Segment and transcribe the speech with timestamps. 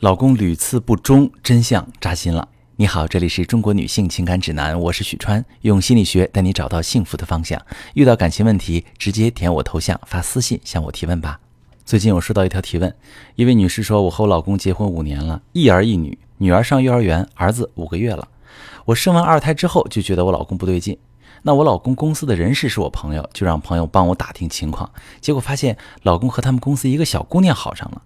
[0.00, 2.46] 老公屡次不忠，真相扎心了。
[2.76, 7.60] 你好，这里是中国女性情感指南，我是许川，用心理学带你找到幸福的方向。
[7.94, 11.40] 遇到感情问题，直接点我头像发私信向我提问吧。
[11.84, 12.94] 最近我收到一条提问，
[13.34, 18.28] 一位女士说：“我和我老公结婚五年了，一儿一女，女儿上幼儿园，儿子五个月了。
[18.84, 20.96] 我生完二胎之后就觉得我老公不对劲。
[21.42, 24.88] 那我老公公司的人事是我朋友，就让朋友帮我打听情况，
[25.20, 28.02] 结果发现老公和他们公司一个小姑娘好上了。”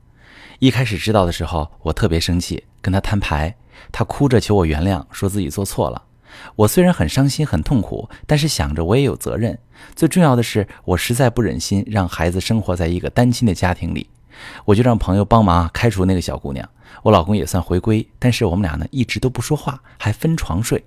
[0.63, 3.53] 一开始知道的时候，我特别生气，跟他摊牌，
[3.91, 6.01] 他哭着求我原谅，说自己做错了。
[6.55, 9.59] 我虽然很伤心很痛苦，但是想着我也有责任。
[9.97, 14.09] 最重要的是，我实在不忍心让孩子生活在一个单亲的家庭里，
[14.65, 16.69] 我就让朋友帮忙开除那个小姑娘。
[17.03, 20.85] 我老公也算回归，但是我们俩呢一直都不说话，还分床睡。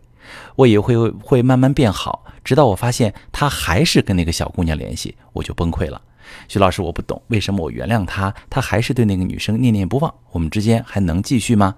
[0.56, 6.02] 我以为会会慢慢变好，直到我发现他还是跟那个小姑娘联系，我就崩溃了。
[6.48, 11.76] 徐老师，我不懂为什么我原谅他，他还是对那个女生念念不忘，我们之间还能继续吗？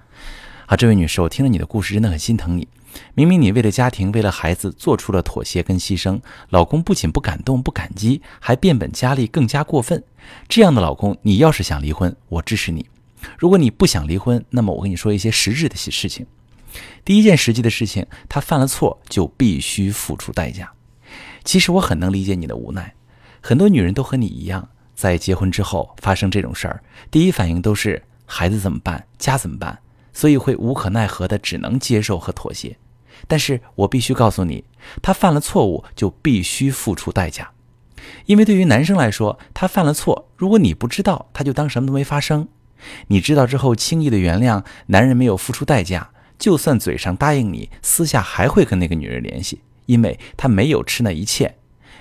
[0.65, 2.67] 啊，这位女士，我听了你的故事，真的很心疼你。
[3.13, 10.04] 明明你为了家庭，为了孩子做出了妥协跟牺牲，老公不仅不感动、不感激，还变本加厉，更加过分。
[10.49, 12.82] 这样的老公，你要是想离婚，我支持你；
[13.37, 16.26] 如果你不想离婚，那么我跟你说一些实质的事情。
[17.05, 20.71] 第一件实际的事情，他犯了错就必须付出代价。
[21.43, 22.93] 其实我很能理解你的无奈。
[23.48, 29.79] 很多女人都和你一样，在结婚之后发生这种事儿，第一反应都是孩子怎么办，家怎么办，
[30.12, 32.76] 所以会无可奈何的只能接受和妥协。
[33.26, 34.65] 但是我必须告诉你，
[35.01, 37.49] 他犯了错误就必须付出代价，
[38.26, 42.48] 因为对于男生来说，他犯了错，如果你不知道，他就当什么都没发生；
[43.07, 51.49] 你知道之后轻易的原谅，男人没有付出代价，就算嘴上答应你，私下还会跟那个女人联系，因为他没有吃那一堑。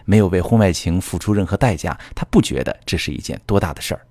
[0.06, 4.06] 没有为婚外情付出任何代价，他不觉得这是一件多大的事儿。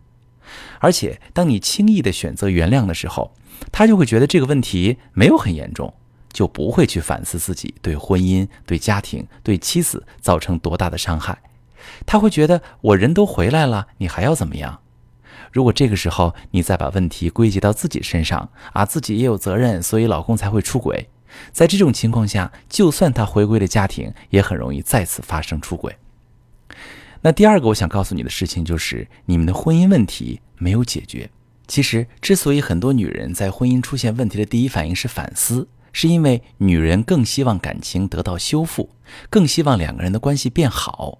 [0.80, 3.34] 而且，当你轻易的选择原谅的时候，
[3.72, 5.92] 他就会觉得这个问题没有很严重，
[6.32, 11.42] 就不会去反思自己对婚姻、对家庭、对妻子造成多大的伤害。
[12.05, 14.82] 他会觉得我人都回来了，你还要怎么样？
[15.52, 21.10] 如果这个时候你再把问题归结到自己身上，啊，自己也有责任，所以老公才会出轨。
[21.52, 25.96] 在这种情况下，就算他回归了家庭，也很容易再次发生出轨。
[27.22, 31.30] 那第二个我想告诉你的事情就是，你们的婚姻问题没有解决。
[31.68, 38.92] 其实，之所以很多女人在婚姻出现问题的第一反应是反思，是因为女人更希望感情得到修复，
[39.32, 41.17] 更希望两个人的关系变好。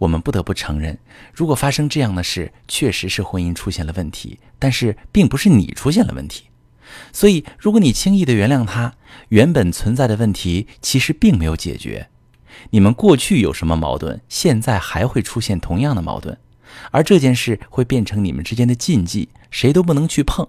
[0.00, 0.98] 我们不得不承认，
[1.32, 6.49] 如果发生这样的事，确实是婚姻出现了问题，但是并不是你出现了问题。
[7.12, 8.94] 所以，如果你轻易的原谅他，
[9.28, 12.08] 原本存在的问题其实并没有解决。
[12.70, 16.38] 你们过去有什么矛盾，现在还会出现同样的矛盾，
[16.90, 20.46] 而这件事会变成你们之间的禁忌，谁都不能去碰。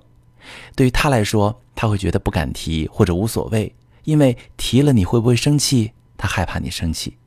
[0.76, 5.92] 对于他来说，他会觉得不敢提或者无所谓，因为提了你会不会生气？
[6.18, 7.18] 他害怕你生气。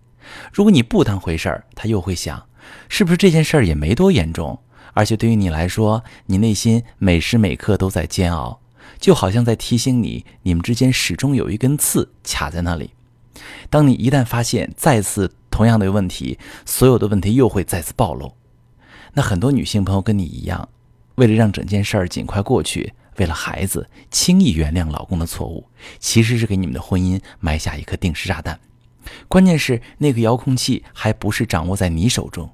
[0.52, 2.46] 如果你不当回事儿，他又会想，
[2.88, 4.60] 是不是这件事儿也没多严重？
[4.92, 8.60] 而且对于你来说，你内心每时每刻都在煎熬。
[8.98, 12.90] 就好像在提醒你，你们之间始终有一根刺卡在那里。
[13.68, 18.34] 当你一旦发现再次同样的问题，所有的问题又会再次暴露。
[19.14, 20.68] 那很多女性朋友跟你一样，
[21.16, 25.68] 为了让整件事儿尽快过去，为了孩子，轻易原谅老公的错误，
[25.98, 28.58] 其实是给你们的婚姻埋下一颗定时炸弹。
[29.28, 32.50] 关键是那个遥控器还不是掌握在你手中，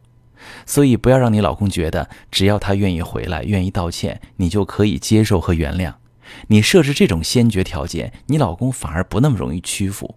[0.66, 5.94] 所以不要让你老公觉得只要他愿意回来，愿意道歉，你就可以接受和原谅。
[6.48, 10.16] 你设置这种先决条件，你老公反而不那么容易屈服。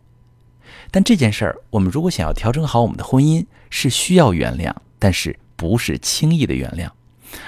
[0.92, 6.90] 但这件事儿，我们如果想要调整好我们的婚姻，是需要原谅，但是不是轻易的原谅，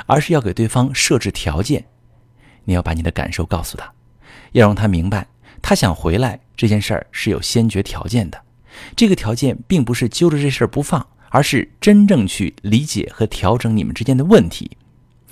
[0.06, 1.86] 而是要给对方设置条件。
[2.64, 3.92] 你要把你的感受告诉他，
[4.54, 5.28] 要让他明白，
[5.62, 8.42] 他想回来这件事儿是有先决条件的。
[8.96, 14.78] 这个条件并不是揪着这事儿不放，而是真正去理解和调整你们之间的问题。